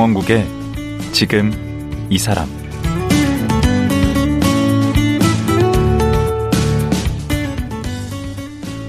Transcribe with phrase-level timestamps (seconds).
[0.00, 0.46] 강원국의
[1.12, 1.52] 지금
[2.08, 2.48] 이 사람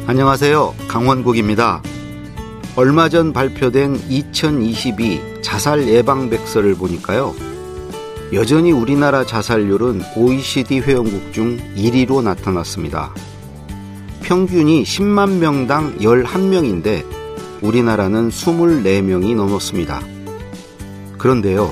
[0.07, 0.73] 안녕하세요.
[0.87, 1.81] 강원국입니다.
[2.77, 7.35] 얼마 전 발표된 2022 자살 예방 백서를 보니까요.
[8.31, 13.13] 여전히 우리나라 자살률은 OECD 회원국 중 1위로 나타났습니다.
[14.21, 17.03] 평균이 10만 명당 11명인데
[17.61, 20.20] 우리나라는 24명이 넘었습니다.
[21.21, 21.71] 그런데요,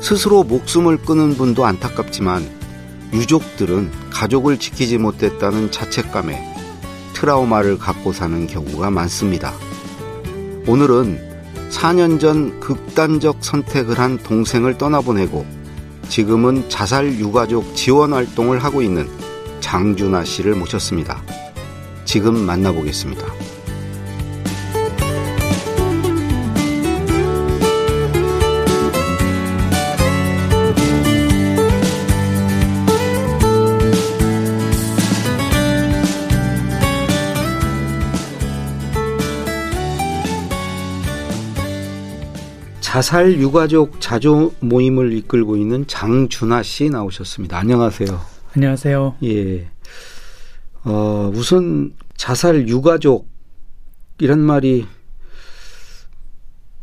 [0.00, 2.50] 스스로 목숨을 끊은 분도 안타깝지만
[3.12, 6.42] 유족들은 가족을 지키지 못했다는 자책감에
[7.12, 9.54] 트라우마를 갖고 사는 경우가 많습니다.
[10.66, 15.46] 오늘은 4년 전 극단적 선택을 한 동생을 떠나보내고
[16.08, 19.08] 지금은 자살 유가족 지원 활동을 하고 있는
[19.60, 21.22] 장준아 씨를 모셨습니다.
[22.04, 23.51] 지금 만나보겠습니다.
[42.92, 47.56] 자살 유가족 자조 모임을 이끌고 있는 장준하 씨 나오셨습니다.
[47.56, 48.20] 안녕하세요.
[48.54, 49.14] 안녕하세요.
[49.24, 49.66] 예.
[50.84, 53.26] 어, 우선 자살 유가족
[54.18, 54.86] 이런 말이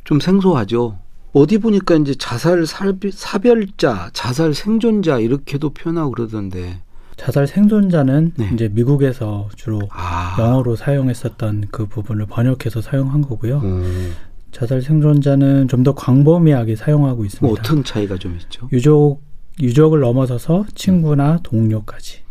[0.03, 0.97] 좀 생소하죠.
[1.31, 6.81] 어디 보니까 이제 자살 사별자, 자살 생존자 이렇게도 표현하고 그러던데.
[7.17, 8.49] 자살 생존자는 네.
[8.55, 10.35] 이제 미국에서 주로 아.
[10.39, 13.59] 영어로 사용했었던 그 부분을 번역해서 사용한 거고요.
[13.59, 14.15] 음.
[14.51, 17.45] 자살 생존자는 좀 더 광범위하게 사용하고 있습니다.
[17.47, 18.67] 뭐 어떤 차이가 좀 있죠?
[18.73, 19.21] 유족
[19.61, 21.39] 유족을 넘어서서 친구나 음.
[21.43, 22.21] 동료까지.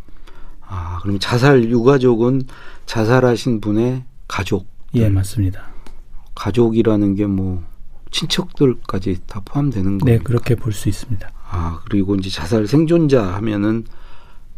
[0.61, 2.43] 아, 그럼 자살 유가족은
[2.87, 4.67] 자살하신 분의 가족.
[4.95, 5.62] 예, 맞습니다.
[6.34, 7.62] 가족이라는 게 뭐
[8.11, 10.19] 친척들까지 다 포함되는 거예요.
[10.19, 11.31] 네, 그렇게 볼 수 있습니다.
[11.50, 13.85] 아, 그리고 이제 자살 생존자 하면은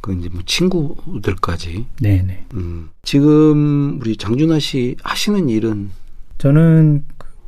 [0.00, 1.86] 그 이제 뭐 친구들까지.
[2.00, 2.44] 네, 네.
[2.54, 2.90] 음.
[3.02, 5.90] 지금 우리 장준하 씨 하시는 일은
[6.38, 7.04] 저는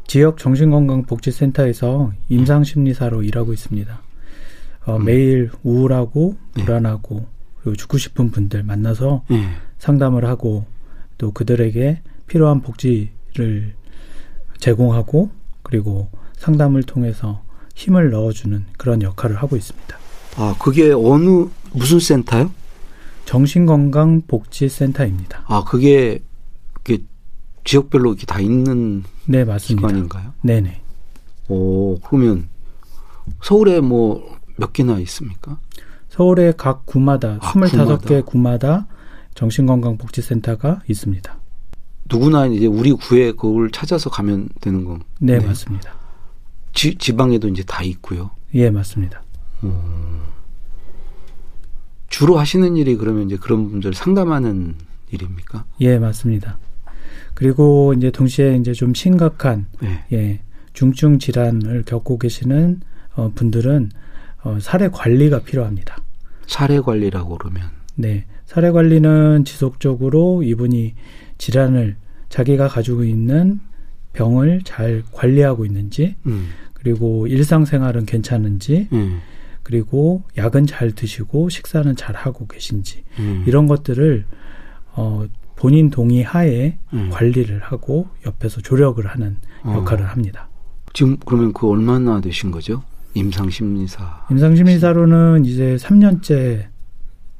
[0.07, 4.03] 지역 정신건강복지센터에서 임상심리사로 일하고 있습니다.
[4.87, 5.05] 어, 음.
[5.05, 6.65] 매일 우울하고 네.
[6.65, 7.27] 불안하고
[7.61, 9.49] 그리고 죽고 싶은 분들 만나서 네.
[9.79, 10.65] 상담을 하고
[11.19, 13.75] 또 그들에게 필요한 복지를
[14.59, 15.31] 제공하고
[15.63, 17.43] 그리고 상담을 통해서
[17.75, 19.97] 힘을 넣어주는 그런 역할을 하고 있습니다.
[20.37, 22.51] 아, 그게 어느 무슨 센터요?
[23.25, 25.45] 정신건강복지센터입니다.
[25.47, 26.21] 아, 그게
[27.65, 29.87] 지역별로 이렇게 다 있는 네, 맞습니다.
[29.89, 30.33] 기관인가요?
[30.43, 30.81] 네네.
[31.49, 32.49] 오, 그러면
[33.41, 35.59] 서울에 뭐 몇 개나 있습니까?
[36.09, 38.87] 서울에 각 구마다 아, 25개 구마다
[39.35, 41.37] 정신건강복지센터가 있습니다.
[42.09, 45.03] 누구나 이제 우리 구에 그걸 찾아서 가면 되는 건.
[45.19, 45.47] 네, 네.
[45.47, 45.95] 맞습니다.
[46.75, 48.31] 지, 지방에도 이제 다 있고요.
[48.55, 49.23] 예, 맞습니다.
[49.65, 50.23] 음,
[52.09, 54.75] 주로 하시는 일이 그러면 이제 그런 분들 상담하는
[55.11, 55.65] 일입니까?
[55.81, 56.59] 예, 맞습니다.
[57.35, 60.05] 그리고 이제 동시에 이제 좀 심각한 네.
[60.13, 60.41] 예,
[60.73, 62.81] 중증 질환을 겪고 계시는
[63.15, 63.91] 어, 분들은
[64.45, 65.97] 어, 사례 관리가 필요합니다.
[66.47, 70.95] 사례 관리라고 그러면 네, 사례 관리는 지속적으로 이분이
[71.39, 71.97] 질환을
[72.29, 73.61] 자기가 가지고 있는
[74.13, 76.51] 병을 잘 관리하고 있는지 음.
[76.73, 79.21] 그리고 일상생활은 괜찮은지 음.
[79.63, 83.45] 그리고 약은 잘 드시고 식사는 잘 하고 계신지 음.
[83.47, 84.25] 이런 것들을
[84.95, 85.25] 어
[85.57, 87.11] 본인 동의 하에 음.
[87.11, 89.75] 관리를 하고 옆에서 조력을 하는 어.
[89.79, 90.49] 역할을 합니다.
[90.93, 92.83] 지금 그러면 그 얼마나 되신 거죠?
[93.15, 94.27] 임상심리사.
[94.31, 96.67] 임상심리사로는 이제 3년째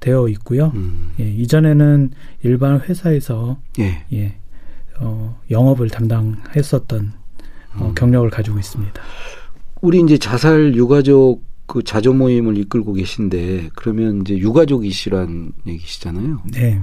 [0.01, 0.73] 되어 있고요.
[0.75, 1.13] 음.
[1.21, 2.11] 예, 이전에는
[2.43, 4.05] 일반 회사에서 예.
[4.13, 4.37] 예
[5.01, 7.13] 어, 영업을 담당했었던
[7.77, 7.95] 어, 음.
[7.95, 9.01] 경력을 가지고 있습니다.
[9.81, 16.43] 우리 이제 자살 유가족 그 자조 모임을 이끌고 계신데 그러면 이제 유가족이시란 얘기시잖아요.
[16.53, 16.81] 네.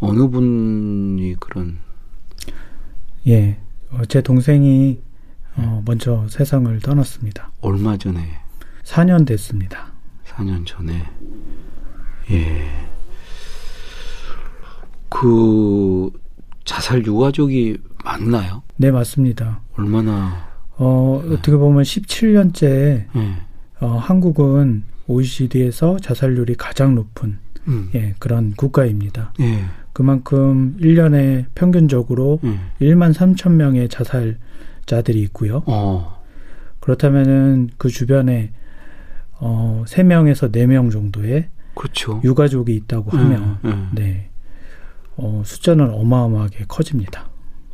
[0.00, 1.78] 어느 분이 그런?
[3.26, 3.58] 예,
[3.90, 5.00] 어, 제 동생이
[5.56, 7.52] 어, 먼저 세상을 떠났습니다.
[7.60, 8.40] 얼마 전에?
[8.84, 9.92] 4년 됐습니다.
[10.24, 11.04] 4년 전에.
[12.30, 12.66] 예.
[15.08, 16.10] 그
[16.64, 18.62] 자살 유가족이 맞나요?
[18.76, 19.60] 네, 맞습니다.
[19.76, 20.48] 얼마나?
[20.76, 21.34] 어, 네.
[21.34, 22.60] 어떻게 보면 17년째
[23.14, 23.36] 네.
[23.80, 27.90] 어, 한국은 OECD에서 자살률이 가장 높은 음.
[27.94, 29.32] 예, 그런 국가입니다.
[29.40, 29.64] 예.
[29.92, 32.60] 그만큼 1년에 평균적으로 음.
[32.80, 35.62] 1만 3천 명의 자살자들이 있고요.
[35.66, 36.20] 어.
[36.80, 38.52] 그렇다면은 그 주변에
[39.38, 42.20] 어 3명에서 4명 정도의 그렇죠.
[42.24, 43.90] 유가족이 있다고 하면 음, 음.
[43.94, 44.30] 네.
[45.16, 47.28] 어 숫자는 어마어마하게 커집니다.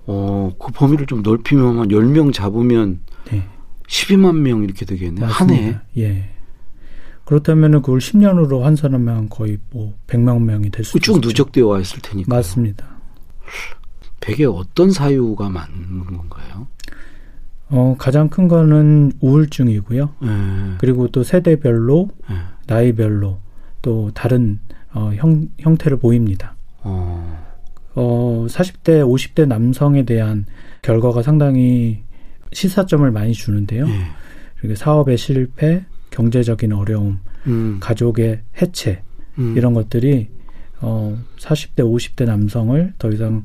[0.07, 3.01] 어, 그 범위를 좀 넓히면 한 10명 잡으면
[3.31, 3.43] 네.
[3.89, 5.25] 12만 명 이렇게 되겠네.
[5.25, 5.79] 한 해.
[5.99, 6.36] 예.
[7.27, 11.13] 그렇다면은 그걸 10년으로 환산하면 거의 뭐 100만 명이 될 수 있죠.
[11.15, 12.35] 쭉 누적되어 와 있을 테니까.
[12.35, 12.87] 맞습니다.
[14.21, 16.67] 백에 어떤 사유가 많은 건가요?
[17.69, 20.15] 어, 가장 큰 거는 우울증이고요.
[20.23, 20.29] 예.
[20.79, 22.35] 그리고 또 세대별로, 예.
[22.67, 23.41] 나이별로
[23.83, 24.61] 또 다른
[24.95, 26.55] 어, 형, 형태를 보입니다.
[26.83, 27.45] 어.
[27.97, 30.47] 어, 40대, 50대 남성에 대한
[30.83, 32.05] 결과가 상당히
[32.53, 33.87] 시사점을 많이 주는데요.
[33.89, 33.93] 예.
[34.61, 35.85] 그리고 사업의 실패,
[36.17, 37.79] 경제적인 어려움, 음.
[37.81, 39.03] 가족의 해체
[39.39, 39.55] 음.
[39.57, 40.29] 이런 것들이
[40.81, 43.45] 어 40대 50대 남성을 더 이상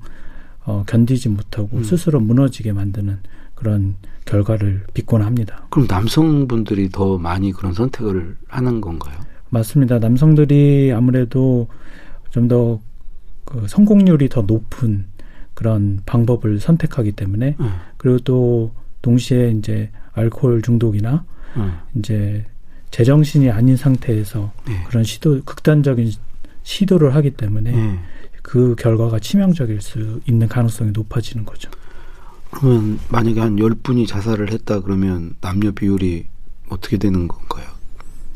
[0.66, 1.84] 어 견디지 못하고 음.
[1.84, 3.20] 스스로 무너지게 만드는
[3.56, 3.96] 그런
[4.26, 5.66] 결과를 빚곤 합니다.
[5.70, 9.20] 그럼 남성분들이 더 많이 그런 선택을 하는 건가요?
[9.50, 10.00] 맞습니다.
[10.00, 11.68] 남성들이 아무래도
[12.32, 12.80] 좀 더
[13.52, 15.06] 그 성공률이 더 높은
[15.54, 17.66] 그런 방법을 선택하기 때문에 예.
[17.98, 18.72] 그리고 또
[19.02, 21.26] 동시에 이제 알코올 중독이나
[21.58, 22.00] 예.
[22.00, 22.46] 이제
[22.92, 24.84] 제정신이 아닌 상태에서 예.
[24.88, 26.12] 그런 시도 극단적인
[26.64, 28.00] 시도를 하기 때문에 예.
[28.42, 31.72] 그 결과가 치명적일 수 있는 가능성이 높아지는 거죠.
[32.52, 36.26] 그러면 만약에 한 10분이 자살을 했다 그러면 남녀 비율이
[36.70, 37.66] 어떻게 되는 건가요?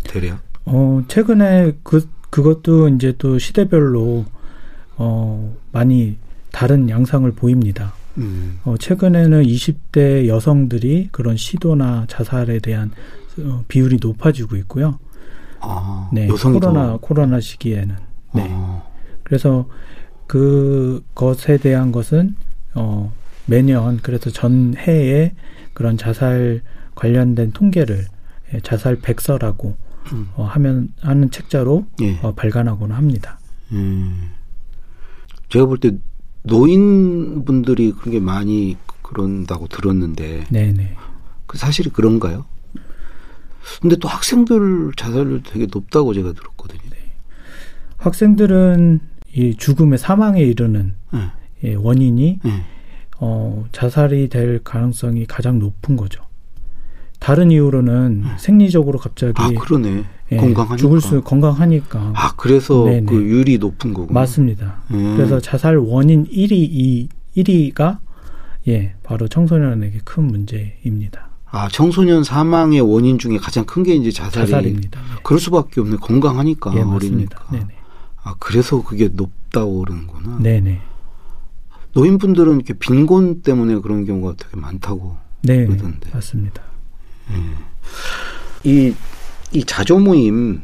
[0.04, 0.42] 대략?
[0.66, 4.26] 어, 최근에 그, 그것도 이제 또 시대별로,
[4.98, 6.18] 어, 많이
[6.52, 7.94] 다른 양상을 보입니다.
[8.18, 8.60] 음.
[8.64, 12.92] 어, 최근에는 20대 여성들이 그런 시도나 자살에 대한
[13.40, 15.00] 어, 비율이 높아지고 있고요.
[15.60, 16.28] 아, 네.
[16.28, 16.98] 여성이 코로나, 더.
[16.98, 17.96] 코로나 시기에는.
[18.34, 18.48] 네.
[18.50, 18.92] 어.
[19.24, 19.68] 그래서
[20.28, 22.36] 그것에 대한 것은,
[22.76, 23.12] 어,
[23.46, 25.34] 매년, 그래서 전 해에
[25.74, 26.62] 그런 자살
[26.96, 28.06] 관련된 통계를
[28.54, 29.76] 예, 자살 백서라고
[30.14, 30.30] 음.
[30.36, 32.18] 어, 하면 하는 책자로 예.
[32.22, 33.40] 어, 발간하곤 합니다.
[33.72, 34.32] 음.
[35.50, 35.92] 제가 볼 때
[36.46, 40.96] 노인분들이 그런 게 많이 그런다고 들었는데 네네.
[41.46, 42.46] 그 사실이 그런가요?
[43.82, 46.56] 근데 또 학생들 자살률 되게 높다고 제가 들었거든요.
[48.06, 49.00] 학생들은
[49.34, 51.32] 이 죽음의 사망에 이르는 예.
[51.64, 52.52] 예, 원인이 예.
[53.20, 56.25] 어, 자살이 될 가능성이 가장 높은 거죠.
[57.26, 60.04] 다른 이유로는 생리적으로 갑자기 아 그러네.
[60.32, 60.78] 예, 건강하니까.
[60.78, 63.06] 죽을 수 건강하니까 아 그래서 네네.
[63.08, 64.20] 그 율이 높은 거구나.
[64.20, 64.84] 맞습니다.
[64.94, 64.96] 예.
[65.16, 67.98] 그래서 자살 원인 1위 이 1위가
[68.68, 71.30] 예 바로 청소년에게 큰 문제입니다.
[71.50, 74.46] 아 청소년 사망의 원인 중에 가장 큰 게 이제 자살이.
[74.46, 75.00] 자살입니다.
[75.00, 75.06] 네.
[75.24, 75.98] 그럴 수밖에 없네.
[75.98, 77.44] 건강하니까 예 어리니까.
[77.52, 77.68] 네네.
[78.22, 80.38] 아 그래서 그게 높다고 그러는구나.
[80.44, 80.80] 네네.
[81.94, 85.18] 노인분들은 이렇게 빈곤 때문에 그런 경우가 되게 많다고.
[85.42, 86.12] 네 그러던데.
[86.14, 86.62] 맞습니다.
[88.64, 88.94] 이,
[89.54, 90.62] 이 자조 모임,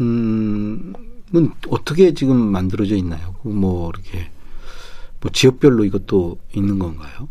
[0.00, 0.92] 음,
[1.34, 3.34] 은 어떻게 지금 만들어져 있나요?
[3.42, 4.30] 그뭐 이렇게,
[5.20, 7.28] 뭐 지역별로 이것도 있는 건가요?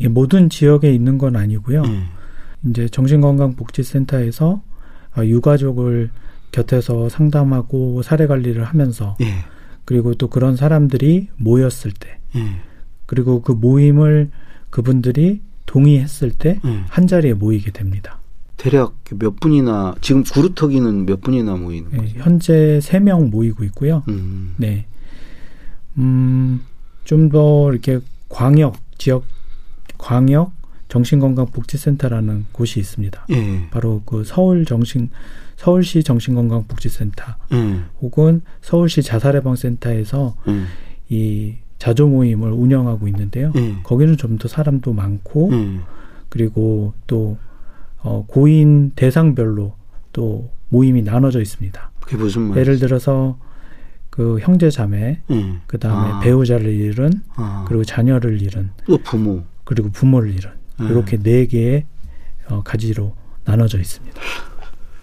[0.00, 1.82] 예, 모든 지역에 있는 건 아니고요.
[1.84, 2.04] 예.
[2.68, 4.62] 이제 정신건강복지센터에서
[5.12, 6.10] 아, 유가족을
[6.52, 9.44] 곁에서 상담하고 사례 관리를 하면서 예.
[9.84, 12.60] 그리고 또 그런 사람들이 모였을 때 예.
[13.06, 14.30] 그리고 그 모임을
[14.70, 17.06] 그분들이 동의했을 때한 예.
[17.06, 18.18] 자리에 모이게 됩니다.
[18.56, 22.12] 대략 몇 분이나, 지금 구루터기는 몇 분이나 모이는 예, 거죠?
[22.18, 24.02] 현재 세 명 모이고 있고요.
[24.08, 24.54] 음.
[24.56, 24.86] 네.
[25.98, 26.60] 음,
[27.04, 29.24] 좀 더 이렇게 광역 지역
[29.98, 30.52] 광역
[30.88, 33.26] 정신건강복지센터라는 곳이 있습니다.
[33.30, 33.68] 예.
[33.70, 35.10] 바로 그 서울 정신
[35.56, 37.80] 서울시 정신건강복지센터 예.
[38.00, 40.62] 혹은 서울시 자살예방센터에서 예.
[41.08, 41.54] 이
[41.84, 43.52] 자조 모임을 운영하고 있는데요.
[43.56, 43.76] 예.
[43.82, 45.80] 거기는 좀 더 사람도 많고 예.
[46.30, 47.36] 그리고 또
[48.02, 49.74] 어, 고인 대상별로
[50.14, 51.90] 또 모임이 나눠져 있습니다.
[52.00, 52.60] 그게 무슨 말이죠?
[52.60, 53.36] 예를 들어서
[54.08, 55.58] 그 형제 자매, 예.
[55.66, 56.20] 그 다음에 아.
[56.20, 57.64] 배우자를 잃은, 아.
[57.68, 59.42] 그리고 자녀를 잃은, 또 부모.
[59.64, 60.50] 그리고 부모를 잃은
[60.80, 60.86] 음.
[60.88, 61.84] 이렇게 네 개의
[62.48, 63.14] 어, 가지로
[63.44, 64.20] 나눠져 있습니다.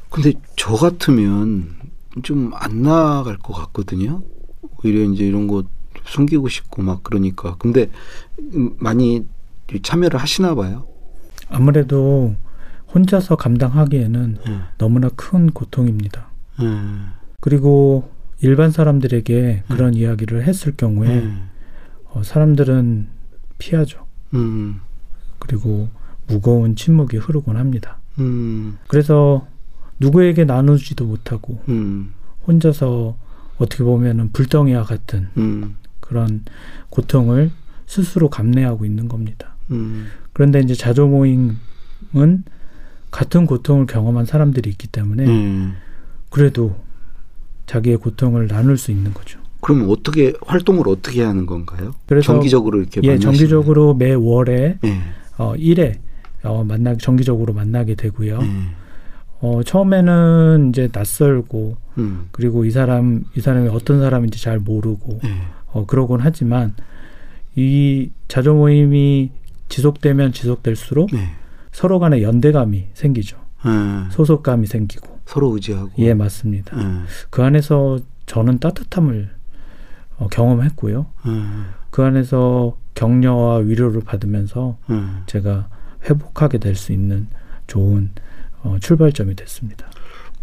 [0.09, 1.75] 근데 저 같으면
[2.23, 4.23] 좀 안 나갈 것 같거든요.
[4.83, 5.63] 오히려 이제 이런 거
[6.05, 7.55] 숨기고 싶고 막 그러니까.
[7.57, 7.89] 근데
[8.53, 9.25] 음, 많이
[9.81, 10.85] 참여를 하시나 봐요.
[11.49, 12.35] 아무래도
[12.93, 14.59] 혼자서 감당하기에는 예.
[14.77, 16.27] 너무나 큰 고통입니다.
[16.61, 16.65] 예.
[17.39, 18.09] 그리고
[18.41, 21.33] 일반 사람들에게 그런 이야기를 했을 경우에 예.
[22.05, 23.07] 어, 사람들은
[23.57, 24.05] 피하죠.
[24.33, 24.81] 음.
[25.39, 25.89] 그리고
[26.27, 27.99] 무거운 침묵이 흐르곤 합니다.
[28.19, 28.77] 음.
[28.87, 29.47] 그래서
[29.99, 32.13] 누구에게 나누지도 못하고 음.
[32.47, 33.15] 혼자서
[33.57, 35.75] 어떻게 보면은 불덩이와 같은 음.
[36.11, 36.43] 그런
[36.89, 37.51] 고통을
[37.85, 39.55] 스스로 감내하고 있는 겁니다.
[39.71, 40.07] 음.
[40.33, 41.55] 그런데 이제 자조 모임은
[43.11, 45.71] 같은 고통을 경험한 사람들이 있기 때문에 예.
[46.29, 46.75] 그래도
[47.65, 49.39] 자기의 고통을 나눌 수 있는 거죠.
[49.61, 51.93] 그럼 어떻게 활동을 어떻게 하는 건가요?
[52.07, 53.17] 그래서 정기적으로 이렇게 예?
[53.17, 55.01] 정기적으로 매 월에 예.
[55.37, 55.97] 어 1회
[56.43, 58.39] 어, 만나 정기적으로 만나게 되고요.
[58.39, 58.71] 음.
[59.39, 62.27] 어, 처음에는 이제 낯설고 음.
[62.31, 65.41] 그리고 이 사람 이 사람이 어떤 사람인지 잘 모르고 음.
[65.71, 66.75] 어, 그러곤 하지만
[67.55, 69.31] 이 자조 모임이
[69.69, 71.31] 지속되면 지속될수록 네.
[71.71, 73.37] 서로 간에 연대감이 생기죠.
[73.65, 73.71] 네.
[74.11, 76.75] 소속감이 생기고 서로 의지하고 예 맞습니다.
[76.75, 76.83] 네.
[77.29, 79.29] 그 안에서 저는 따뜻함을
[80.17, 81.05] 어, 경험했고요.
[81.89, 84.77] 그 안에서 격려와 위로를 받으면서
[85.25, 85.69] 제가
[86.09, 87.27] 회복하게 될 수 있는
[87.67, 88.11] 좋은
[88.63, 89.89] 어, 출발점이 됐습니다.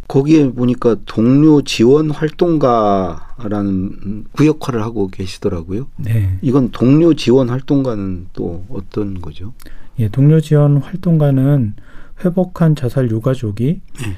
[0.08, 5.86] 거기에 보니까 동료 지원 활동가라는 구 역할을 하고 계시더라고요.
[5.96, 6.38] 네.
[6.40, 9.52] 이건 동료 지원 활동가는 또 어떤 거죠?
[9.98, 11.74] 예, 동료 지원 활동가는
[12.24, 14.16] 회복한 자살 유가족이 네.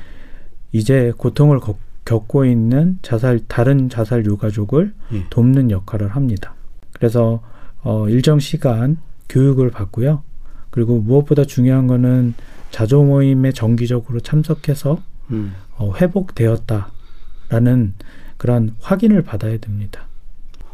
[0.70, 5.24] 이제 고통을 거, 겪고 있는 자살 다른 자살 유가족을 네.
[5.28, 6.54] 돕는 역할을 합니다.
[6.92, 7.42] 그래서
[7.82, 10.22] 어, 일정 시간 교육을 받고요.
[10.70, 12.34] 그리고 무엇보다 중요한 거는
[12.70, 15.00] 자조 모임에 정기적으로 참석해서
[15.32, 15.52] 음.
[15.80, 17.94] 어, 회복되었다라는
[18.36, 20.06] 그런 확인을 받아야 됩니다.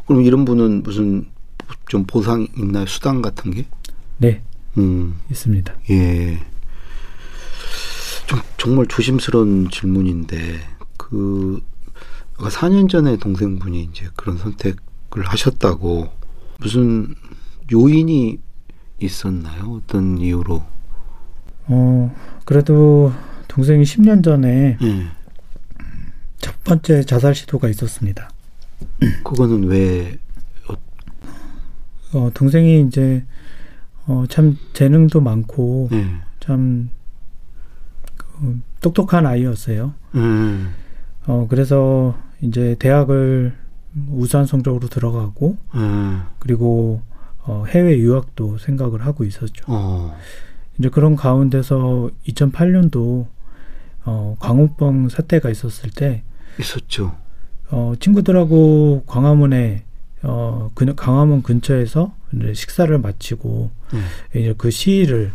[0.05, 1.27] 그럼 이런 분은 무슨
[1.89, 2.87] 좀 보상 있나요?
[2.87, 3.67] 수당 같은 게?
[4.19, 4.43] 네.
[4.77, 5.21] 음.
[5.31, 5.73] 있습니다.
[5.91, 6.41] 예.
[8.27, 10.59] 좀 정말 조심스러운 질문인데
[10.97, 11.63] 그
[12.39, 16.11] 4년 전에 동생분이 이제 그런 선택을 하셨다고
[16.59, 17.15] 무슨
[17.73, 18.41] 요인이
[19.01, 19.81] 있었나요?
[19.85, 20.65] 어떤 이유로?
[21.69, 23.13] 어, 그래도
[23.57, 25.07] 동생이 10년 전에 네.
[26.37, 28.29] 첫 번째 자살 시도가 있었습니다.
[29.25, 30.19] 그거는 왜?
[32.13, 33.25] 어, 동생이 이제
[34.07, 36.05] 어, 참 재능도 많고 네.
[36.39, 36.91] 참
[38.19, 39.95] 그, 똑똑한 아이였어요.
[40.17, 40.75] 음.
[41.27, 43.55] 어, 그래서 이제 대학을
[44.11, 46.25] 우수한 성적으로 들어가고 음.
[46.39, 47.01] 그리고
[47.39, 49.65] 어, 해외 유학도 생각을 하고 있었죠.
[49.67, 50.15] 어.
[50.79, 53.35] 이제 그런 가운데서 2008년도
[54.07, 56.23] 어, 광우병 사태가 있었을 때
[56.59, 57.15] 있었죠.
[57.71, 59.83] 어, 친구들하고 광화문에
[60.23, 62.15] 어, 그, 광화문 근처에서
[62.55, 64.05] 식사를 마치고 음.
[64.35, 65.33] 이제 그 시위를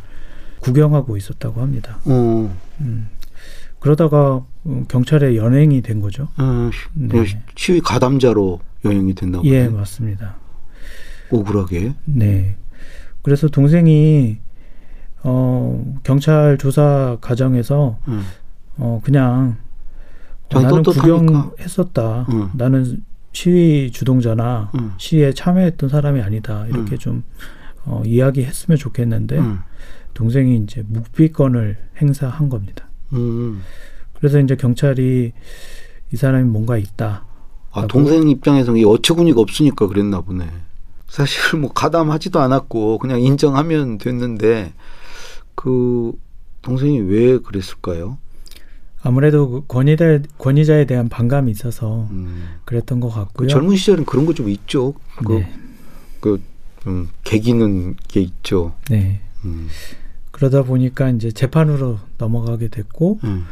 [0.62, 2.00] 구경하고 있었다고 합니다.
[2.06, 2.56] 어.
[2.80, 3.10] 음.
[3.80, 4.46] 그러다가
[4.88, 6.28] 경찰에 연행이 된 거죠.
[6.38, 7.26] 어, 네.
[7.56, 10.36] 시위 가담자로 연행이 됐나 보요 예, 맞습니다.
[11.32, 11.94] 억울하게.
[12.06, 12.56] 네.
[13.24, 14.38] 그래서 동생이
[15.24, 18.24] 어 경찰 조사 과정에서 음.
[18.78, 19.58] 어 그냥
[20.54, 22.26] 어, 나는 구경했었다.
[22.30, 22.50] 음.
[22.54, 24.94] 나는 시위 주동자나 음.
[24.98, 26.66] 시위에 참여했던 사람이 아니다.
[26.68, 26.98] 이렇게 음.
[26.98, 27.24] 좀
[27.86, 29.60] 어, 이야기했으면 좋겠는데 음.
[30.14, 32.88] 동생이 이제 묵비권을 행사한 겁니다.
[33.14, 33.62] 음.
[34.14, 35.32] 그래서 이제 경찰이
[36.12, 37.26] 이 사람이 뭔가 있다.
[37.72, 40.48] 아, 동생 입장에서는 어처구니가 없으니까 그랬나 보네.
[41.08, 44.74] 사실 뭐 가담하지도 않았고 그냥 인정하면 됐는데
[45.56, 46.12] 그
[46.62, 48.18] 동생이 왜 그랬을까요?
[49.04, 52.44] 아무래도 그 권위자, 권위자에 대한 반감이 있어서 음.
[52.66, 53.48] 그랬던 것 같고요.
[53.48, 54.94] 그 젊은 시절은 그런 거 좀 있죠.
[55.26, 55.52] 그, 네.
[56.20, 56.42] 그,
[56.88, 58.74] 음, 개기는 게 있죠.
[58.90, 59.22] 네.
[59.46, 59.68] 음.
[60.32, 63.46] 그러다 보니까 이제 재판으로 넘어가게 됐고, 음.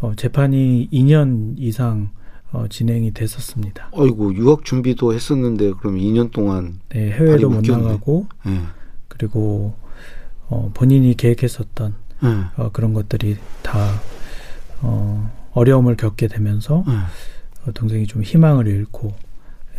[0.00, 2.10] 어, 재판이 2년 이상
[2.52, 3.90] 어, 진행이 됐었습니다.
[3.96, 8.60] 아이고 유학 준비도 했었는데 그럼 2년 동안 네, 해외도 못 나가고 네.
[9.08, 9.74] 그리고
[10.48, 12.28] 어, 본인이 계획했었던 네.
[12.56, 14.00] 어, 그런 것들이 다
[14.84, 16.94] 어, 어려움을 겪게 되면서 네.
[17.66, 19.14] 어, 동생이 좀 희망을 잃고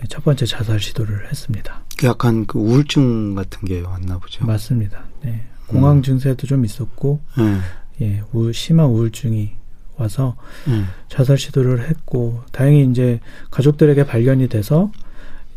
[0.10, 1.82] 첫 번째 자살 시도를 했습니다.
[2.04, 4.46] 약간 그 우울증 같은 게 왔나 보죠.
[4.46, 5.04] 맞습니다.
[5.22, 5.44] 네.
[5.68, 7.60] 공황 증세도 좀 있었고, 네.
[8.02, 9.52] 예, 우, 심한 우울증이
[9.98, 10.36] 와서
[10.68, 10.88] 음.
[11.08, 13.20] 자살 시도를 했고 다행히 이제
[13.50, 14.92] 가족들에게 발견이 돼서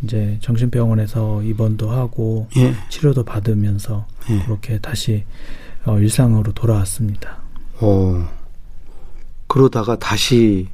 [0.03, 2.73] 이제 정신병원에서 입원도 하고 예.
[2.89, 4.39] 치료도 받으면서 예.
[4.45, 5.25] 그렇게 다시
[5.85, 7.39] 어, 일상으로 돌아왔습니다.
[7.81, 8.38] 어.
[9.49, 10.69] 그러다가 다시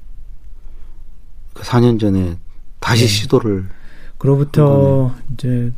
[1.55, 2.37] 그 4년 전에
[2.81, 3.09] 다시 네.
[3.09, 3.69] 시도를
[4.19, 5.73] 그로부터 이제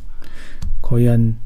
[0.81, 1.37] 거의 한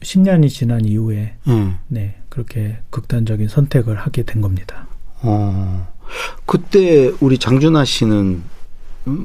[0.00, 1.78] 10년이 지난 이후에 음.
[1.88, 4.86] 네 그렇게 극단적인 선택을 하게 된 겁니다.
[5.22, 5.92] 어,
[6.46, 8.42] 그때 우리 장준하 씨는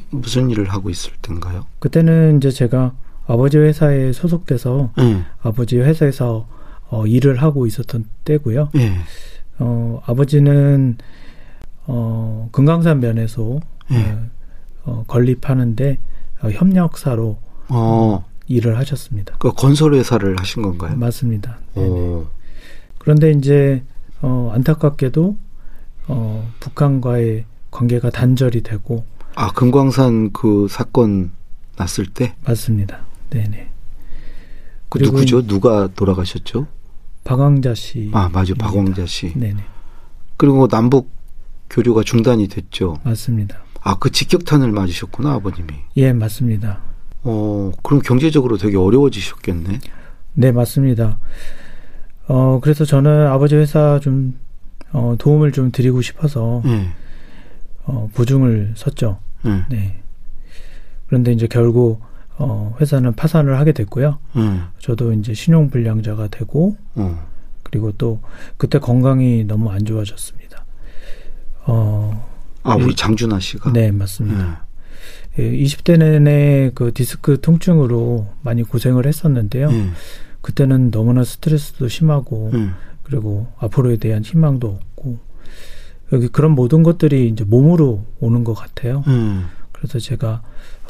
[0.09, 1.65] 무슨 일을 하고 있을 텐가요?
[1.79, 2.93] 그때는 이제 제가
[3.27, 5.23] 아버지 회사에 소속돼서 네.
[5.41, 6.47] 아버지 회사에서
[6.89, 8.69] 어, 일을 하고 있었던 때고요.
[8.73, 8.97] 네.
[9.59, 10.97] 어, 아버지는
[11.87, 14.17] 어, 금강산 면에서 네.
[14.83, 15.97] 어, 건립하는데
[16.41, 17.37] 어, 협력사로
[17.69, 18.25] 어.
[18.47, 19.35] 일을 하셨습니다.
[19.39, 20.95] 그 건설 회사를 하신 건가요?
[20.97, 21.57] 맞습니다.
[22.99, 23.83] 그런데 이제
[24.21, 25.37] 어, 안타깝게도
[26.07, 29.03] 어, 북한과의 관계가 단절이 되고
[29.35, 31.31] 아 금광산 그 사건
[31.75, 32.99] 났을 때 맞습니다.
[33.31, 33.69] 네네.
[34.89, 35.45] 그 누구죠?
[35.45, 36.67] 누가 돌아가셨죠?
[37.25, 38.11] 박광자 씨.
[38.13, 38.53] 아, 맞아.
[38.57, 39.33] 박광자 씨.
[39.37, 39.61] 네네.
[40.37, 41.09] 그리고 남북
[41.75, 42.97] 교류가 중단이 됐죠.
[43.03, 43.57] 맞습니다.
[43.81, 45.73] 아, 그 직격탄을 맞으셨구나, 아버님이.
[45.97, 46.79] 예, 맞습니다.
[47.23, 49.79] 어, 그럼 경제적으로 되게 어려워지셨겠네.
[50.35, 51.19] 네, 맞습니다.
[52.27, 54.39] 어, 그래서 저는 아버지 회사 좀,
[54.93, 56.87] 어, 도움을 좀 드리고 싶어서, 네.
[57.83, 59.19] 어, 보증을 섰죠.
[59.43, 59.65] 네.
[59.69, 60.01] 네.
[61.07, 62.01] 그런데 이제 결국,
[62.37, 64.17] 어, 회사는 파산을 하게 됐고요.
[64.33, 64.61] 네.
[64.79, 67.27] 저도 이제 신용불량자가 되고, 어.
[67.63, 68.21] 그리고 또,
[68.55, 70.44] 그때 건강이 너무 안 좋아졌습니다.
[71.65, 72.25] 어,
[72.63, 73.71] 아, 우리 이- 장준하 씨가.
[73.73, 74.65] 네, 맞습니다.
[75.37, 75.43] 네.
[75.43, 79.69] 예, 20대 내내 그 디스크 통증으로 많이 고생을 했었는데요.
[79.71, 79.89] 네.
[80.41, 82.69] 그때는 너무나 스트레스도 심하고, 네.
[83.03, 85.17] 그리고 앞으로에 대한 희망도 없고,
[86.13, 89.03] 여기 그런 모든 것들이 이제 몸으로 오는 것 같아요.
[89.07, 89.41] 네.
[89.71, 90.41] 그래서 제가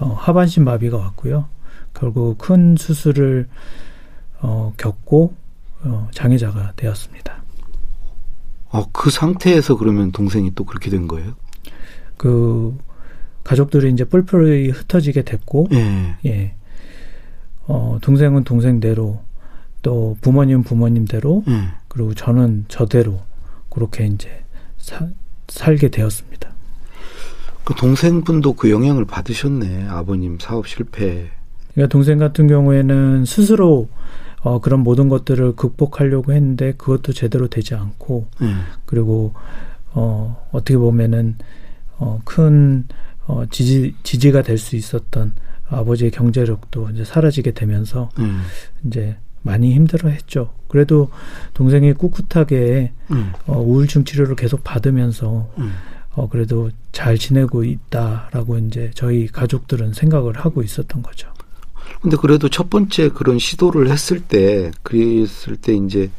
[0.01, 1.48] 어, 하반신 마비가 왔고요.
[1.94, 3.48] 결국 큰 수술을
[4.41, 5.34] 어, 겪고
[5.84, 7.44] 어, 장애자가 되었습니다.
[8.70, 11.34] 어, 그 상태에서 그러면 동생이 또 그렇게 된 거예요?
[12.18, 12.78] 그
[13.44, 16.16] 가족들이 이제 뿔뿔이 흩어지게 됐고, 예.
[16.26, 16.54] 예,
[17.68, 19.22] 어, 동생은 동생대로
[19.82, 21.68] 또 부모님 부모님대로 예.
[21.88, 23.22] 그리고 저는 저대로
[23.70, 24.44] 그렇게 이제
[24.78, 25.08] 사-
[25.48, 26.50] 살게 되었습니다.
[27.64, 29.88] 그 동생분도 그 영향을 받으셨네.
[29.90, 31.30] 아버님 사업 실패.
[31.74, 33.90] 그러니까 동생 같은 경우에는 스스로
[34.46, 38.54] 어, 그런 모든 것들을 극복하려고 했는데 그것도 제대로 되지 않고 예.
[38.86, 39.34] 그리고
[39.92, 41.36] 어, 어떻게 보면은
[41.98, 42.86] 어, 큰
[43.25, 45.34] 어, 지지 지지가 될 수 있었던
[45.68, 48.25] 아버지의 경제력도 이제 사라지게 되면서 예.
[48.88, 50.53] 이제 많이 힘들어했죠.
[50.68, 51.10] 그래도
[51.55, 53.16] 동생이 꿋꿋하게 예.
[53.48, 55.64] 어, 우울증 치료를 계속 받으면서 예.
[56.12, 61.29] 어, 그래도 잘 지내고 있다라고 이제 저희 가족들은 생각을 하고 있었던 거죠.
[62.02, 66.12] 근데 그래도 첫 번째 그런 시도를 했을 때, 그랬을 때 이제,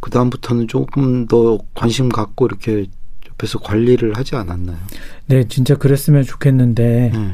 [0.00, 2.86] 그 다음부터는 조금 더 관심 갖고 이렇게
[3.30, 4.78] 옆에서 관리를 하지 않았나요?
[5.26, 7.32] 네, 진짜 그랬으면 좋겠는데 예.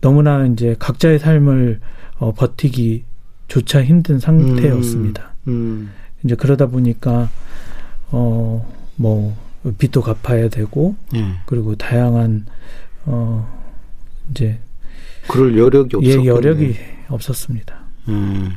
[0.00, 1.80] 너무나 이제 각자의 삶을
[2.18, 5.34] 어, 버티기조차 힘든 상태였습니다.
[5.46, 5.90] 음.
[6.24, 7.30] 이제 그러다 보니까
[8.10, 9.36] 어 뭐
[9.78, 11.24] 빚도 갚아야 되고 예.
[11.44, 12.46] 그리고 다양한
[13.04, 13.46] 어
[14.30, 14.58] 이제
[15.28, 16.26] 그럴 여력이 예 없었겠네.
[16.26, 16.76] 여력이
[17.08, 17.78] 없었습니다.
[18.08, 18.52] 음.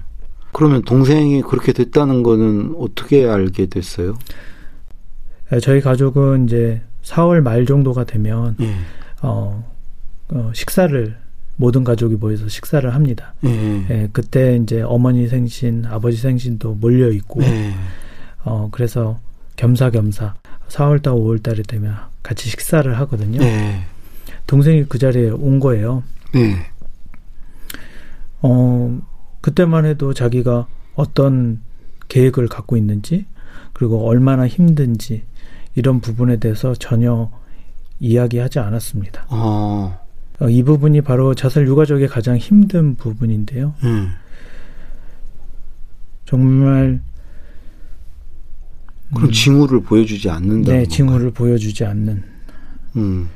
[0.51, 4.17] 그러면 동생이 그렇게 됐다는 거는 어떻게 알게 됐어요?
[5.53, 8.73] 예, 저희 가족은 이제 4월 말 정도가 되면 예.
[9.21, 9.63] 어,
[10.29, 11.15] 어 식사를
[11.55, 13.33] 모든 가족이 모여서 식사를 합니다.
[13.45, 13.85] 예.
[13.89, 17.73] 예, 그때 이제 어머니 생신, 아버지 생신도 몰려 있고 예.
[18.43, 19.19] 어 그래서
[19.55, 20.35] 겸사겸사
[20.69, 23.41] 4월달 5월달이 되면 같이 식사를 하거든요.
[23.43, 23.81] 예.
[24.47, 26.03] 동생이 그 자리에 온 거예요.
[26.35, 26.55] 예.
[28.41, 28.99] 어
[29.41, 31.61] 그때만 해도 자기가 어떤
[32.07, 33.25] 계획을 갖고 있는지
[33.73, 35.23] 그리고 얼마나 힘든지
[35.75, 37.31] 이런 부분에 대해서 전혀
[37.99, 39.25] 이야기하지 않았습니다.
[39.29, 39.99] 어.
[40.39, 43.73] 어, 이 부분이 바로 자살 유가족의 가장 힘든 부분인데요.
[43.83, 44.07] 예.
[46.25, 47.01] 정말
[49.15, 50.85] 그럼 징후를 보여주지 않는다는 네, 건가요?
[50.85, 52.23] 징후를 보여주지 않는
[52.95, 53.29] 음.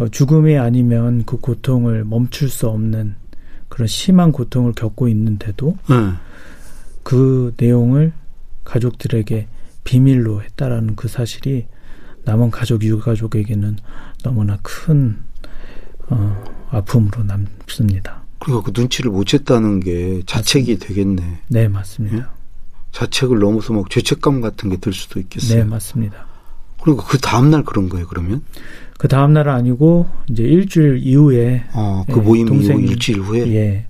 [0.00, 3.16] 어, 죽음이 아니면 그 고통을 멈출 수 없는
[3.68, 5.94] 그런 심한 고통을 겪고 있는데도 예.
[7.02, 8.12] 그 내용을
[8.64, 9.46] 가족들에게
[9.84, 11.66] 비밀로 했다라는 그 사실이
[12.24, 13.76] 남은 가족 유가족에게는
[14.24, 15.18] 너무나 큰
[16.08, 18.22] 어, 아픔으로 남습니다.
[18.38, 21.42] 그러니까 그 눈치를 못 챘다는 게 자책이 되겠네.
[21.48, 22.32] 네, 맞습니다.
[22.92, 25.58] 자책을 넘어서 막 죄책감 같은 게 들 수도 있겠어요.
[25.58, 26.26] 네, 맞습니다.
[26.82, 28.42] 그러니까 그 다음날 그런 거예요, 그러면?
[28.98, 33.54] 그 다음 날은 아니고 이제 일주일 이후에 어, 그 예, 모임 이후 동생이- 일주일 후에?
[33.54, 33.86] 예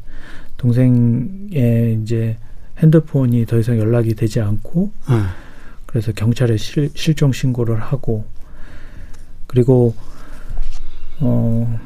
[0.56, 2.36] 동생의 이제
[2.78, 5.14] 핸드폰이 더 이상 연락이 되지 않고 예.
[5.86, 8.24] 그래서 경찰에 실, 실종 신고를 하고
[9.48, 9.94] 그리고
[11.18, 11.78] 어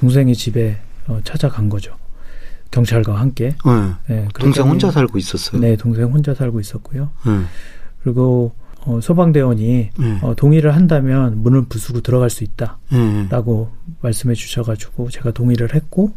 [0.00, 1.94] 동생이 집에 어, 찾아간 거죠
[2.70, 3.54] 경찰과 함께
[4.08, 4.14] 예.
[4.14, 5.60] 예, 동생 혼자 살고 있었어요?
[5.60, 7.40] 네 동생 혼자 살고 있었고요 예.
[8.02, 8.54] 그리고
[8.86, 10.18] 어, 소방대원이 예.
[10.22, 13.26] 어, 동의를 한다면 문을 부수고 들어갈 수 있다 예.
[13.28, 13.70] 라고
[14.00, 16.14] 말씀해 주셔가지고 제가 동의를 했고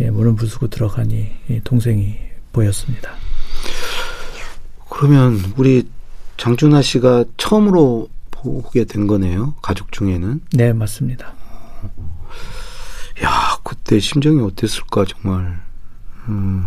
[0.00, 2.16] 예, 문을 부수고 들어가니 예, 동생이
[2.52, 3.12] 보였습니다.
[4.88, 5.86] 그러면 우리
[6.38, 10.40] 장준하 씨가 처음으로 보게 된 거네요, 가족 중에는.
[10.54, 11.34] 네 맞습니다.
[13.22, 13.30] 야,
[13.62, 15.60] 그때 심정이 어땠을까, 정말.
[16.28, 16.66] 음.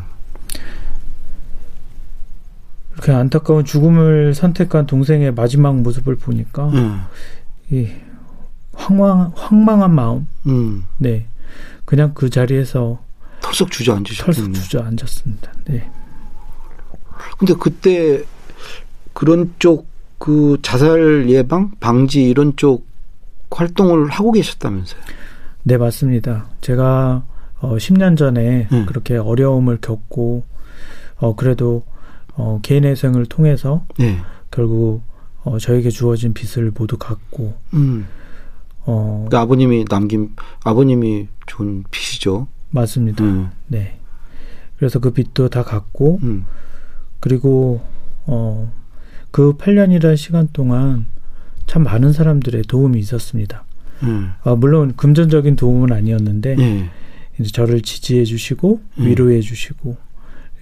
[2.96, 6.72] 그렇게 안타까운 죽음을 선택한 동생의 마지막 모습을 보니까
[7.72, 7.78] 예.
[7.78, 7.90] 이
[8.74, 10.86] 황망 황망한 마음, 음.
[10.98, 11.28] 네
[11.86, 13.00] 그냥 그 자리에서
[13.42, 14.54] 털썩 털썩 주저앉으셨겠네.
[14.54, 15.52] 주저앉았습니다.
[15.66, 15.90] 네
[17.38, 18.24] 근데 그때
[19.14, 22.88] 그런 쪽 그 자살 예방 방지 이런 쪽
[23.52, 25.02] 활동을 하고 계셨다면서요?
[25.64, 26.48] 네, 맞습니다.
[26.62, 27.24] 제가
[27.60, 28.86] 어 10년 전에 음.
[28.86, 30.44] 그렇게 어려움을 겪고
[31.18, 31.84] 어 그래도
[32.36, 34.18] 어 개인회생을 통해서 네.
[34.52, 35.04] 결국
[35.44, 38.08] 어 저에게 주어진 빚을 모두 갚고 음.
[38.86, 42.48] 어그 아버님이 남긴 아버님이 준 빚이죠.
[42.72, 43.24] 맞습니다.
[43.24, 43.50] 음.
[43.68, 44.00] 네.
[44.78, 46.46] 그래서 그 빚도 다 갚고 음.
[47.20, 47.82] 그리고
[48.26, 48.70] 어
[49.36, 51.08] 그 8년이라는 시간 동안
[51.68, 53.66] 참 많은 사람들의 도움이 있었습니다.
[54.04, 54.32] 음.
[54.46, 56.90] 아, 물론 금전적인 도움은 아니었는데 네.
[57.38, 59.06] 이제 저를 지지해 주시고 음.
[59.06, 59.98] 위로해 주시고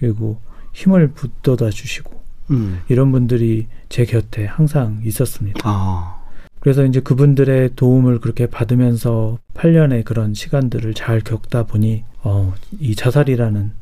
[0.00, 0.40] 그리고
[0.74, 2.12] 힘을 붙돋아 주시고
[2.50, 2.80] 음.
[2.88, 5.60] 이런 분들이 제 곁에 항상 있었습니다.
[5.64, 6.20] 아.
[6.60, 13.72] 그래서 이제 그분들의 도움을 그렇게 받으면서 8년의 그런 시간들을 잘 겪다 보니 어, 이 자살이라는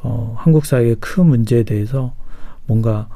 [0.00, 2.14] 어, 한국 사회의 큰 문제에 대해서
[2.66, 3.08] 뭔가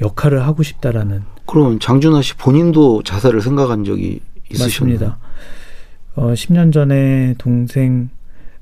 [0.00, 4.20] 역할을 하고 싶다라는 그럼 장준하 씨 본인도 자살을 생각한 적이?
[4.58, 5.18] 맞습니다.
[6.14, 8.10] 어, 10년 전에 동생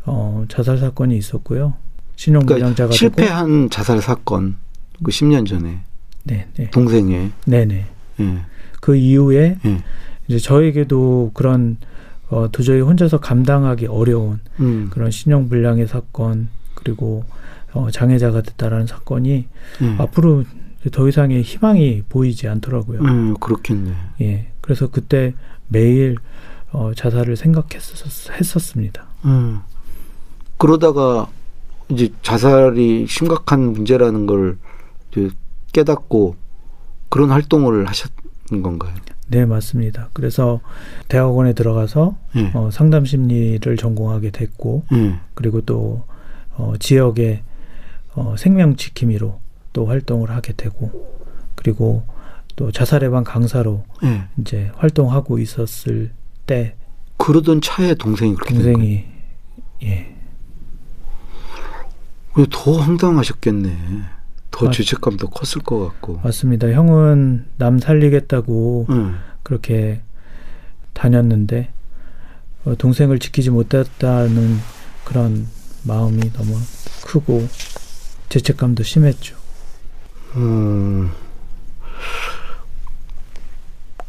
[0.04, 1.74] 어, 자살 사건이 있었고요.
[2.16, 4.56] 신용불량자가 그러니까 실패한 자살 사건
[5.02, 5.80] 그 10년 전에 되고
[6.24, 6.70] 네, 네.
[6.70, 7.86] 동생의 네네.
[8.20, 8.38] 예.
[8.80, 9.82] 그 이후에 예.
[10.26, 11.76] 이제 저에게도 그런
[12.28, 14.88] 어, 도저히 혼자서 감당하기 어려운 음.
[14.90, 17.24] 그런 신용불량의 사건 그리고
[17.72, 19.46] 어, 장애자가 됐다라는 사건이
[19.82, 19.94] 예.
[19.98, 20.44] 앞으로
[20.92, 23.00] 더 이상의 희망이 보이지 않더라고요.
[23.00, 23.92] 음, 그렇겠네.
[24.20, 25.34] 예, 그래서 그때
[25.68, 26.16] 매일
[26.70, 29.04] 어, 자살을 생각했었습니다.
[29.24, 29.60] 음.
[30.58, 31.28] 그러다가
[31.90, 34.58] 이제 자살이 심각한 문제라는 걸
[35.72, 36.36] 깨닫고
[37.08, 38.94] 그런 활동을 하셨는 건가요?
[39.28, 40.08] 네, 맞습니다.
[40.12, 40.60] 그래서
[41.08, 42.52] 대학원에 들어가서 예.
[42.54, 45.18] 어, 상담 심리를 전공하게 됐고 예.
[45.34, 46.04] 그리고 또
[46.56, 47.42] 어, 지역의
[48.14, 49.40] 어, 생명 지킴이로
[49.72, 50.90] 또 활동을 하게 되고
[51.54, 52.04] 그리고
[52.54, 54.24] 또 자살 예방 강사로 예.
[54.38, 56.12] 이제 활동하고 있었을
[56.46, 56.76] 때
[57.18, 59.04] 그러던 차에 동생이 그렇게 된 동생이
[59.82, 60.15] 예 거예요.
[62.50, 63.78] 더 황당하셨겠네.
[64.50, 66.20] 더 맞- 죄책감도 컸을 것 같고.
[66.22, 66.70] 맞습니다.
[66.70, 68.94] 형은 남 살리겠다고 예.
[69.42, 70.00] 그렇게
[70.92, 71.72] 다녔는데
[72.64, 74.58] 어, 동생을 지키지 못했다는
[75.04, 75.46] 그런
[75.84, 76.58] 마음이 너무
[77.06, 77.46] 크고
[78.28, 79.36] 죄책감도 심했죠.
[80.36, 81.10] 음.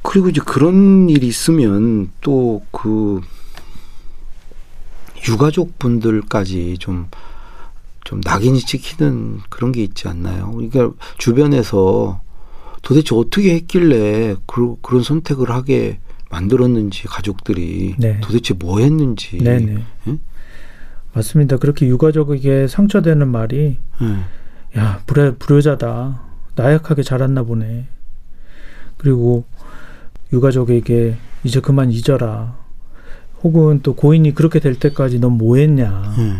[0.02, 3.22] 그리고 이제 그런 일이 있으면 또 그
[5.28, 7.08] 유가족 분들까지 좀,
[8.08, 10.54] 좀 낙인이 찍히는 그런 게 있지 않나요?
[10.54, 12.22] 그러니까 주변에서
[12.82, 18.22] 도대체 어떻게 했길래 그, 그런 선택을 하게 만들었는지 가족들이 네.
[18.22, 19.39] 도대체 뭐 했는지.
[19.39, 19.84] 네네.
[20.08, 20.17] 예?
[21.12, 21.58] 맞습니다.
[21.58, 24.80] 그렇게 유가족에게 상처되는 말이 예.
[24.80, 26.22] 야 불효, 불효자다
[26.56, 27.88] 나약하게 자랐나 보네.
[28.96, 29.43] 그리고
[30.32, 32.56] 유가족에게 이제 그만 잊어라.
[33.43, 36.15] 혹은 또 고인이 그렇게 될 때까지 넌 뭐했냐.
[36.20, 36.34] 예.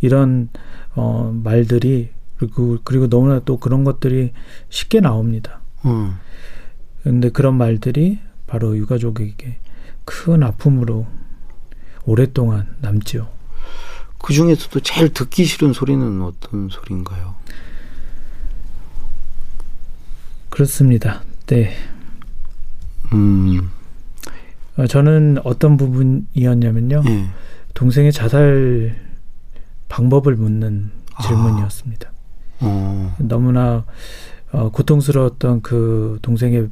[0.00, 0.48] 이런
[0.94, 4.32] 어, 말들이 그리고 그리고 너무나 또 그런 것들이
[4.68, 5.60] 쉽게 나옵니다.
[5.82, 6.14] 어.
[7.02, 9.58] 근데 그런 말들이 바로 유가족에게
[10.04, 11.06] 큰 아픔으로
[12.04, 13.28] 오랫동안 남지요.
[14.18, 17.34] 그 중에서도 제일 듣기 싫은 소리는 어떤 소리인가요?
[20.48, 21.22] 그렇습니다.
[21.46, 21.74] 네.
[23.12, 23.70] 음,
[24.76, 27.02] 어, 저는 어떤 부분이었냐면요.
[27.08, 27.26] 예.
[27.74, 28.96] 동생의 자살
[29.92, 31.22] 방법을 묻는 아.
[31.22, 32.10] 질문이었습니다.
[32.60, 33.84] 어, 너무나
[34.50, 36.70] 어, 고통스러웠던 그 동생의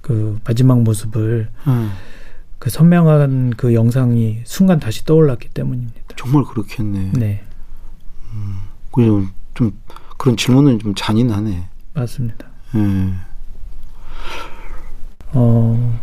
[0.00, 1.86] 그 마지막 모습을 예.
[2.58, 6.00] 그 선명한 그 영상이 순간 다시 떠올랐기 때문입니다.
[6.16, 7.12] 정말 그렇겠네.
[7.12, 7.44] 네,
[8.90, 9.78] 그냥 좀
[10.18, 11.68] 그런 질문은 좀 잔인하네.
[11.94, 12.48] 맞습니다.
[12.74, 13.14] 예.
[15.32, 16.00] 어,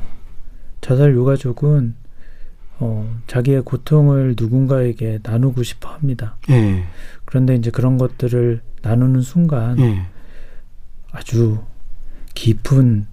[0.80, 1.96] 자살 유가족은
[2.80, 6.38] 어, 자기의 고통을 누군가에게 나누고 싶어 합니다.
[6.50, 6.84] 예.
[7.26, 10.06] 그런데 이제 그런 것들을 나누는 순간 예.
[11.12, 11.60] 아주
[12.36, 13.08] 깊은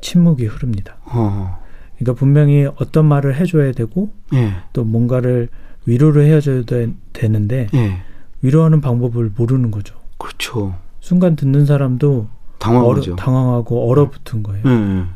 [0.00, 0.96] 침묵이 흐릅니다.
[1.04, 1.58] 어.
[1.96, 4.52] 그러니까 분명히 어떤 말을 해줘야 되고 예.
[4.72, 5.48] 또 뭔가를
[5.86, 8.02] 위로를 해줘야 되, 되는데 예.
[8.42, 9.96] 위로하는 방법을 모르는 거죠.
[10.18, 10.74] 그렇죠.
[11.00, 13.12] 순간 듣는 사람도 당황하죠.
[13.12, 14.62] 얼어, 당황하고 얼어붙은 거예요.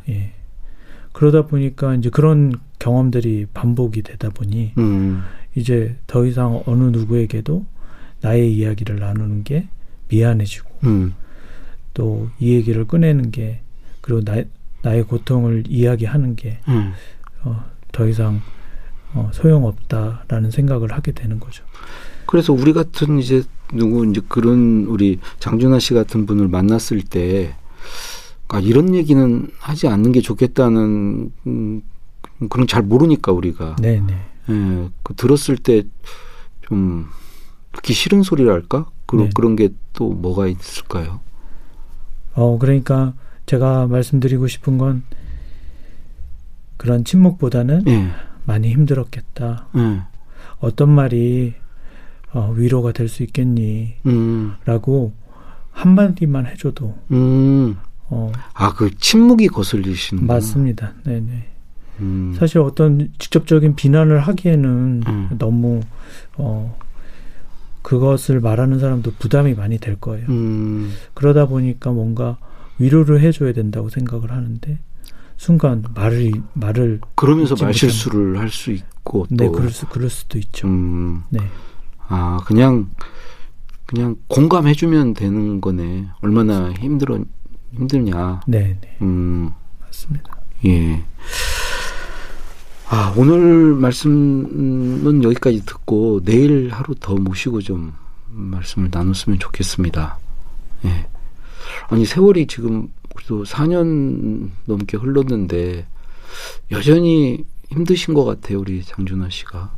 [0.07, 0.13] 예.
[0.13, 0.33] 예.
[1.11, 5.23] 그러다 보니까 이제 그런 경험들이 반복이 되다 보니 음.
[5.55, 7.65] 이제 더 이상 어느 누구에게도
[8.19, 9.69] 나의 이야기를 나누는 게
[10.09, 11.13] 미안해지고 음.
[11.93, 13.61] 또이 얘기를 꺼내는 게
[14.01, 14.43] 그리고 나,
[14.81, 16.91] 나의 고통을 이야기하는 게 음.
[17.43, 18.41] 어, 더 이상
[19.13, 21.63] 어, 소용없다라는 생각을 하게 되는 거죠.
[22.25, 23.43] 그래서 우리 같은 이제
[23.73, 27.55] 누구 이제 그런 우리 장준하 씨 같은 분을 만났을 때
[28.49, 31.81] 아, 이런 얘기는 하지 않는 게 좋겠다는 음,
[32.49, 33.75] 그런 잘 모르니까 우리가.
[33.79, 34.13] 네 네.
[34.49, 35.83] 예, 그 들었을 때
[36.61, 37.07] 좀
[37.73, 38.85] 듣기 싫은 소리랄까?
[39.05, 39.31] 그런 네.
[39.35, 41.19] 그런 게 또 뭐가 있을까요?
[42.33, 43.13] 어, 그러니까
[43.45, 45.03] 제가 말씀드리고 싶은 건
[46.77, 48.07] 그런 침묵보다는 예,
[48.45, 49.67] 많이 힘들었겠다.
[49.77, 50.01] 예,
[50.59, 51.53] 어떤 말이
[52.33, 53.95] 어, 위로가 될 수 있겠니?
[54.07, 55.13] 음, 라고
[55.71, 57.77] 한마디만 해줘도, 음,
[58.09, 60.93] 어, 아, 그 침묵이 거슬리시는 맞습니다.
[61.03, 61.49] 네네.
[61.99, 65.29] 음, 사실 어떤 직접적인 비난을 하기에는 음.
[65.37, 65.81] 너무,
[66.37, 66.77] 어,
[67.81, 70.25] 그것을 말하는 사람도 부담이 많이 될 거예요.
[70.29, 72.37] 음, 그러다 보니까 뭔가
[72.79, 74.79] 위로를 해줘야 된다고 생각을 하는데,
[75.37, 80.67] 순간 말을, 말을, 그러면서 말실수를 할 수 있고 또, 네, 그럴 수, 그럴 수도 있죠.
[80.67, 81.39] 음, 네.
[82.07, 82.89] 아, 그냥
[83.85, 86.07] 그냥 공감해주면 되는 거네.
[86.21, 87.19] 얼마나 힘들어
[87.73, 88.41] 힘드냐.
[88.47, 88.97] 네, 네.
[89.01, 89.51] 음,
[89.81, 90.37] 맞습니다.
[90.65, 91.03] 예.
[92.95, 97.91] 아, 오늘 말씀은 여기까지 듣고 내일 하루 더 모시고 좀
[98.29, 100.19] 말씀을 나눴으면 좋겠습니다.
[100.85, 101.07] 예.
[101.87, 105.87] 아니, 세월이 지금 그래도 4년 넘게 흘렀는데
[106.69, 109.73] 여전히 힘드신 것 같아요, 우리 장준하 씨가.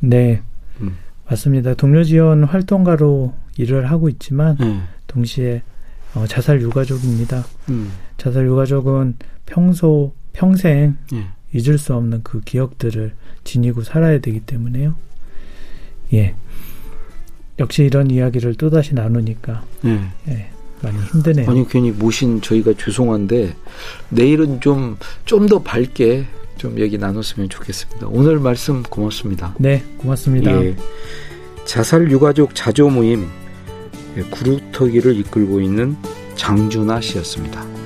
[0.00, 0.42] 네.
[0.80, 0.98] 음.
[1.30, 1.74] 맞습니다.
[1.74, 4.80] 동료 지원 활동가로 일을 하고 있지만 예.
[5.06, 5.62] 동시에
[6.16, 7.44] 어, 자살 유가족입니다.
[7.68, 9.14] 음, 자살 유가족은
[9.46, 11.37] 평소 평생 예.
[11.52, 13.12] 잊을 수 없는 그 기억들을
[13.44, 14.94] 지니고 살아야 되기 때문에요.
[16.12, 16.34] 예.
[17.58, 20.00] 역시 이런 이야기를 또다시 나누니까 예.
[20.28, 20.50] 예,
[20.82, 21.50] 많이 힘드네요.
[21.50, 23.54] 아니 괜히 모신 저희가 죄송한데
[24.10, 26.24] 내일은 좀 좀 더 밝게
[26.56, 28.08] 좀 얘기 나눴으면 좋겠습니다.
[28.08, 29.54] 오늘 말씀 고맙습니다.
[29.58, 30.64] 네, 고맙습니다.
[30.64, 30.76] 예.
[31.64, 33.26] 자살 유가족 자조 모임
[34.16, 35.96] 예, 구루터기를 이끌고 있는
[36.36, 37.77] 장준하 씨였습니다.